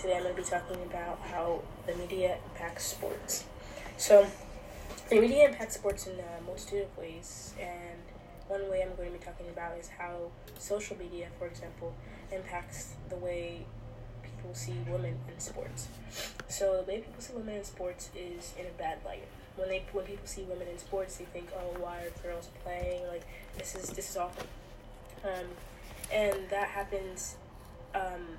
Today 0.00 0.16
I'm 0.16 0.22
going 0.22 0.34
to 0.34 0.40
be 0.40 0.48
talking 0.48 0.82
about 0.84 1.20
how 1.30 1.60
the 1.86 1.94
media 1.94 2.38
impacts 2.48 2.86
sports. 2.86 3.44
So, 3.98 4.26
the 5.10 5.20
media 5.20 5.46
impacts 5.46 5.74
sports 5.74 6.06
in 6.06 6.14
a 6.14 6.42
multitude 6.42 6.84
of 6.84 6.96
ways, 6.96 7.52
and 7.60 8.00
one 8.48 8.70
way 8.70 8.80
I'm 8.80 8.96
going 8.96 9.12
to 9.12 9.18
be 9.18 9.22
talking 9.22 9.50
about 9.50 9.76
is 9.76 9.90
how 9.98 10.30
social 10.58 10.96
media, 10.96 11.28
for 11.38 11.46
example, 11.46 11.92
impacts 12.32 12.94
the 13.10 13.16
way 13.16 13.66
people 14.22 14.54
see 14.54 14.72
women 14.88 15.18
in 15.28 15.38
sports. 15.38 15.88
So, 16.48 16.82
the 16.82 16.90
way 16.90 17.00
people 17.00 17.20
see 17.20 17.34
women 17.34 17.56
in 17.56 17.64
sports 17.64 18.08
is 18.16 18.54
in 18.58 18.64
a 18.64 18.78
bad 18.78 19.00
light. 19.04 19.28
When 19.56 19.68
they 19.68 19.84
when 19.92 20.06
people 20.06 20.26
see 20.26 20.44
women 20.44 20.68
in 20.68 20.78
sports, 20.78 21.18
they 21.18 21.26
think, 21.26 21.50
"Oh, 21.54 21.78
why 21.78 22.04
are 22.04 22.22
girls 22.22 22.48
playing? 22.64 23.06
Like 23.06 23.26
this 23.58 23.74
is 23.74 23.90
this 23.90 24.08
is 24.08 24.16
awful." 24.16 24.46
Um, 25.24 25.48
and 26.10 26.48
that 26.48 26.68
happens 26.68 27.36
um, 27.94 28.38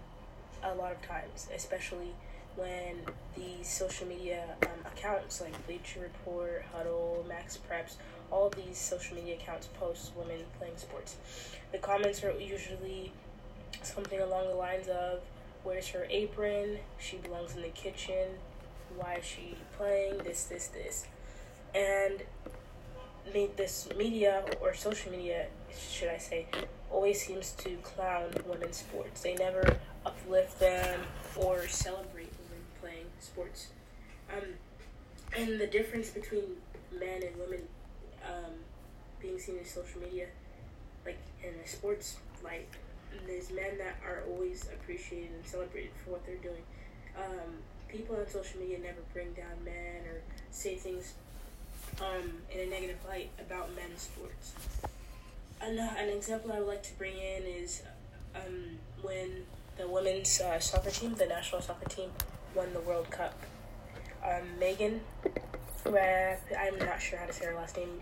a 0.63 0.73
lot 0.75 0.91
of 0.91 1.01
times, 1.01 1.47
especially 1.53 2.13
when 2.55 2.97
the 3.35 3.63
social 3.63 4.07
media 4.07 4.43
um, 4.63 4.69
accounts 4.85 5.41
like 5.41 5.65
Bleacher 5.65 6.02
Report, 6.02 6.63
Hudl, 6.75 7.25
Max 7.27 7.57
Preps, 7.57 7.95
all 8.29 8.47
of 8.47 8.55
these 8.55 8.77
social 8.77 9.16
media 9.16 9.35
accounts 9.35 9.67
post 9.79 10.11
women 10.16 10.39
playing 10.59 10.77
sports. 10.77 11.16
The 11.71 11.77
comments 11.77 12.23
are 12.23 12.31
usually 12.31 13.11
something 13.81 14.19
along 14.19 14.47
the 14.47 14.55
lines 14.55 14.88
of, 14.88 15.21
Where's 15.63 15.89
her 15.89 16.07
apron? 16.09 16.80
She 16.97 17.17
belongs 17.17 17.55
in 17.55 17.61
the 17.61 17.69
kitchen. 17.69 18.30
Why 18.97 19.16
is 19.16 19.25
she 19.25 19.55
playing? 19.77 20.17
This, 20.19 20.45
this, 20.45 20.67
this. 20.67 21.05
And 21.75 22.23
this 23.55 23.88
media 23.95 24.43
or 24.59 24.73
social 24.73 25.11
media, 25.11 25.45
should 25.91 26.09
I 26.09 26.17
say, 26.17 26.47
always 26.89 27.21
seems 27.21 27.52
to 27.52 27.77
clown 27.83 28.33
women's 28.47 28.77
sports. 28.77 29.21
They 29.21 29.35
never 29.35 29.77
uplift 30.05 30.59
them 30.59 31.01
or 31.35 31.67
celebrate 31.67 32.31
women 32.44 32.63
playing 32.81 33.05
sports. 33.19 33.67
Um, 34.33 34.49
and 35.38 35.59
the 35.59 35.67
difference 35.67 36.09
between 36.09 36.43
men 36.99 37.23
and 37.23 37.35
women 37.38 37.61
um, 38.25 38.53
being 39.21 39.39
seen 39.39 39.58
in 39.58 39.66
social 39.66 40.02
media, 40.02 40.27
like 41.05 41.19
in 41.43 41.53
a 41.63 41.67
sports 41.67 42.17
light, 42.43 42.67
there's 43.27 43.52
men 43.52 43.77
that 43.77 43.97
are 44.05 44.23
always 44.30 44.67
appreciated 44.73 45.31
and 45.35 45.45
celebrated 45.45 45.91
for 46.03 46.11
what 46.11 46.25
they're 46.25 46.36
doing. 46.38 46.63
Um, 47.17 47.58
people 47.88 48.15
on 48.15 48.27
social 48.30 48.59
media 48.59 48.80
never 48.80 49.02
bring 49.13 49.33
down 49.33 49.63
men 49.65 50.05
or 50.08 50.21
say 50.52 50.75
things 50.75 51.13
um, 51.99 52.31
in 52.52 52.61
a 52.61 52.65
negative 52.67 52.97
light 53.08 53.30
about 53.39 53.75
men's 53.75 54.02
sports. 54.02 54.53
An, 55.61 55.77
an 55.77 56.09
example 56.09 56.52
I 56.52 56.59
would 56.59 56.67
like 56.67 56.83
to 56.83 56.97
bring 56.97 57.13
in 57.13 57.43
is 57.43 57.83
um, 58.36 58.80
when 59.02 59.43
the 59.81 59.87
women's 59.87 60.39
uh, 60.39 60.59
soccer 60.59 60.91
team, 60.91 61.15
the 61.15 61.25
national 61.25 61.61
soccer 61.61 61.89
team, 61.89 62.09
won 62.55 62.71
the 62.73 62.79
World 62.81 63.09
Cup. 63.09 63.33
Um, 64.23 64.43
Megan, 64.59 65.01
I'm 65.85 66.77
not 66.79 67.01
sure 67.01 67.17
how 67.17 67.25
to 67.25 67.33
say 67.33 67.45
her 67.45 67.55
last 67.55 67.77
name. 67.77 68.02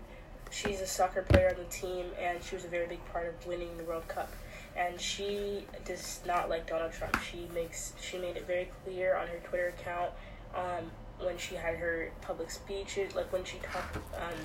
She's 0.50 0.80
a 0.80 0.86
soccer 0.86 1.22
player 1.22 1.48
on 1.48 1.56
the 1.56 1.70
team, 1.70 2.06
and 2.20 2.42
she 2.42 2.54
was 2.54 2.64
a 2.64 2.68
very 2.68 2.86
big 2.86 3.04
part 3.12 3.28
of 3.28 3.46
winning 3.46 3.76
the 3.78 3.84
World 3.84 4.06
Cup. 4.08 4.30
And 4.76 5.00
she 5.00 5.64
does 5.84 6.20
not 6.26 6.50
like 6.50 6.68
Donald 6.68 6.92
Trump. 6.92 7.16
She 7.22 7.48
makes 7.54 7.94
she 8.00 8.18
made 8.18 8.36
it 8.36 8.46
very 8.46 8.70
clear 8.84 9.16
on 9.16 9.26
her 9.28 9.38
Twitter 9.44 9.68
account 9.68 10.10
um, 10.54 10.90
when 11.18 11.38
she 11.38 11.54
had 11.54 11.76
her 11.76 12.10
public 12.20 12.50
speeches, 12.50 13.14
like 13.14 13.32
when 13.32 13.44
she 13.44 13.58
talked 13.58 13.96
um, 13.96 14.38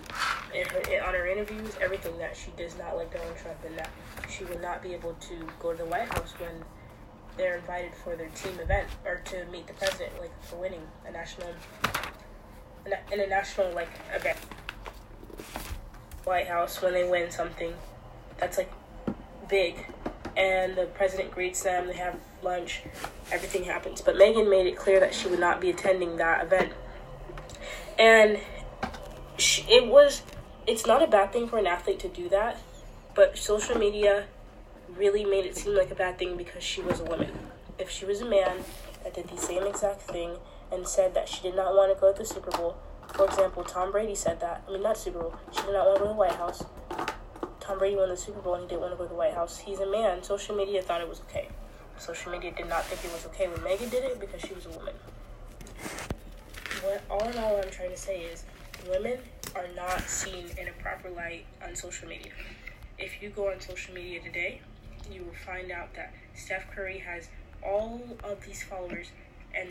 in 0.54 0.68
her, 0.68 0.80
in, 0.92 1.04
on 1.04 1.14
her 1.14 1.28
interviews, 1.28 1.76
everything 1.82 2.18
that 2.18 2.36
she 2.36 2.52
does 2.58 2.78
not 2.78 2.96
like 2.96 3.14
Donald 3.14 3.38
Trump 3.38 3.58
and 3.66 3.78
that 3.78 3.90
she 4.30 4.44
will 4.46 4.60
not 4.60 4.82
be 4.82 4.94
able 4.94 5.14
to 5.14 5.48
go 5.60 5.72
to 5.72 5.78
the 5.78 5.86
White 5.86 6.08
House 6.08 6.34
when 6.40 6.64
they're 7.38 7.58
invited 7.58 7.94
for 7.96 8.16
their 8.16 8.30
team 8.30 8.60
event 8.60 8.88
or 9.06 9.22
to 9.26 9.46
meet 9.46 9.68
the 9.68 9.74
president, 9.74 10.12
like 10.20 10.32
for 10.44 10.58
winning 10.58 10.82
a 11.08 11.12
national 11.12 11.50
in 13.12 13.20
a 13.20 13.28
national 13.28 13.74
like 13.74 13.90
event. 14.14 14.38
White 16.24 16.48
House 16.48 16.82
when 16.82 16.94
they 16.94 17.08
win 17.08 17.30
something 17.30 17.74
that's 18.40 18.58
like 18.58 18.72
big 19.48 19.86
and 20.38 20.76
the 20.76 20.86
president 20.86 21.32
greets 21.32 21.64
them, 21.64 21.88
they 21.88 21.94
have 21.94 22.18
lunch, 22.44 22.82
everything 23.32 23.64
happens. 23.64 24.02
But 24.02 24.18
Megan 24.18 24.50
made 24.50 24.68
it 24.68 24.76
clear 24.76 25.00
that 25.00 25.14
she 25.14 25.28
would 25.28 25.40
not 25.40 25.62
be 25.62 25.70
attending 25.70 26.18
that 26.18 26.44
event. 26.44 26.74
And 27.98 28.40
she, 29.38 29.62
it 29.64 29.88
was, 29.88 30.24
it's 30.68 30.86
not 30.86 31.02
a 31.02 31.08
bad 31.08 31.32
thing 31.32 31.48
for 31.48 31.58
an 31.58 31.68
athlete 31.68 32.00
to 32.02 32.10
do 32.10 32.28
that, 32.30 32.58
but 33.14 33.38
social 33.38 33.78
media 33.78 34.26
really 34.98 35.26
made 35.26 35.46
it 35.46 35.58
seem 35.58 35.76
like 35.76 35.92
a 35.92 35.96
bad 35.96 36.18
thing 36.18 36.38
because 36.38 36.64
she 36.64 36.82
was 36.82 37.00
a 37.00 37.04
woman. 37.04 37.32
If 37.78 37.90
she 37.90 38.06
was 38.06 38.22
a 38.22 38.26
man 38.26 38.60
that 39.04 39.14
did 39.14 39.28
the 39.28 39.38
same 39.38 39.64
exact 39.64 40.02
thing 40.02 40.38
and 40.72 40.88
said 40.88 41.14
that 41.14 41.28
she 41.28 41.42
did 41.42 41.56
not 41.56 41.74
want 41.76 41.94
to 41.94 42.00
go 42.00 42.12
to 42.12 42.20
the 42.20 42.26
Super 42.26 42.52
Bowl, 42.52 42.78
for 43.14 43.26
example, 43.26 43.64
Tom 43.64 43.92
Brady 43.92 44.16
said 44.16 44.40
that. 44.42 44.64
I 44.68 44.72
mean, 44.72 44.82
not 44.82 44.98
Super 44.98 45.20
Bowl. 45.20 45.36
She 45.52 45.62
did 45.64 45.74
not 45.74 45.86
want 45.86 45.98
to 45.98 46.04
go 46.04 46.08
to 46.08 46.14
the 46.14 46.20
White 46.20 46.36
House. 46.36 46.66
Tom 47.60 47.80
Brady 47.80 47.96
won 47.96 48.10
the 48.10 48.18
Super 48.18 48.42
Bowl 48.42 48.56
and 48.56 48.64
he 48.64 48.70
didn't 48.70 48.82
want 48.82 48.94
to 48.94 48.98
go 48.98 49.04
to 49.04 49.10
the 49.10 49.16
White 49.16 49.34
House. 49.34 49.58
He's 49.58 49.80
a 49.80 49.90
man. 49.90 50.24
Social 50.24 50.56
media 50.56 50.82
thought 50.82 51.02
it 51.02 51.10
was 51.10 51.22
okay. 51.22 51.50
Social 51.98 52.32
media 52.32 52.52
did 52.52 52.68
not 52.68 52.84
think 52.86 53.04
it 53.06 53.12
was 53.14 53.26
okay 53.28 53.48
when 53.48 53.64
Megan 53.64 53.90
did 53.90 54.04
it 54.04 54.20
because 54.20 54.42
she 54.42 54.54
was 54.54 54.66
a 54.66 54.70
woman. 54.70 54.94
What 56.82 57.02
all 57.10 57.28
in 57.28 57.38
all, 57.38 57.58
I'm 57.58 57.70
trying 57.72 57.92
to 57.92 57.98
say 57.98 58.22
is 58.22 58.44
women 58.90 59.18
are 59.56 59.68
not 59.76 60.02
seen 60.02 60.46
in 60.60 60.68
a 60.68 60.74
proper 60.74 61.10
light 61.10 61.46
on 61.66 61.76
social 61.76 62.08
media. 62.08 62.32
If 63.00 63.22
you 63.22 63.30
go 63.30 63.50
on 63.50 63.60
social 63.60 63.94
media 63.94 64.22
today, 64.22 64.62
you 65.12 65.24
will 65.24 65.34
find 65.34 65.72
out 65.72 65.94
that 65.96 66.14
Steph 66.34 66.70
Curry 66.72 67.00
has 67.00 67.30
all 67.64 68.02
of 68.24 68.46
these 68.46 68.64
followers 68.64 69.08
and 69.56 69.70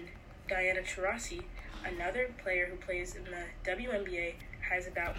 Diana 0.49 0.81
Taurasi, 0.81 1.43
another 1.85 2.31
player 2.43 2.67
who 2.67 2.77
plays 2.77 3.15
in 3.15 3.25
the 3.25 3.71
WNBA, 3.71 4.35
has 4.69 4.87
about 4.87 5.17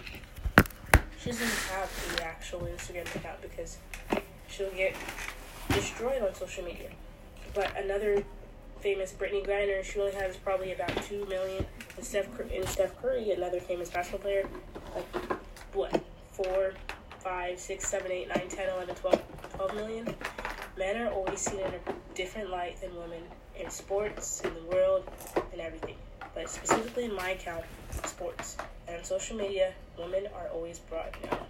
she 1.20 1.30
doesn't 1.30 1.48
have 1.72 2.16
the 2.16 2.24
actual 2.24 2.60
Instagram 2.60 3.12
account 3.16 3.40
because 3.42 3.78
she'll 4.48 4.70
get 4.70 4.94
destroyed 5.70 6.22
on 6.22 6.34
social 6.34 6.64
media. 6.64 6.90
But 7.54 7.76
another 7.76 8.22
famous 8.80 9.12
Brittney 9.12 9.44
Griner, 9.44 9.82
she 9.82 9.98
only 9.98 10.12
has 10.12 10.36
probably 10.36 10.72
about 10.72 10.94
two 11.02 11.24
million. 11.26 11.66
And 11.96 12.04
Steph, 12.04 12.28
and 12.38 12.68
Steph 12.68 13.00
Curry, 13.00 13.32
another 13.32 13.60
famous 13.60 13.90
basketball 13.90 14.20
player, 14.20 14.48
like 14.94 15.14
what, 15.72 16.00
four, 16.32 16.74
five, 17.20 17.58
six, 17.58 17.88
seven, 17.88 18.12
eight, 18.12 18.28
nine, 18.28 18.48
ten, 18.48 18.68
eleven, 18.68 18.94
twelve, 18.94 19.20
twelve 19.56 19.74
million. 19.74 20.14
Men 20.78 21.00
are 21.00 21.10
always 21.10 21.40
seen 21.40 21.60
in 21.60 21.66
a 21.66 22.14
different 22.14 22.50
light 22.50 22.80
than 22.80 22.94
women 22.94 23.22
in 23.58 23.70
sports, 23.70 24.42
in 24.42 24.52
the 24.52 24.62
world, 24.62 25.04
and 25.52 25.60
everything. 25.60 25.96
But 26.34 26.50
specifically 26.50 27.04
in 27.04 27.14
my 27.14 27.30
account, 27.30 27.64
sports. 28.04 28.58
And 28.86 28.98
on 28.98 29.04
social 29.04 29.36
media, 29.36 29.72
women 29.98 30.26
are 30.34 30.48
always 30.48 30.78
brought 30.78 31.14
down. 31.22 31.46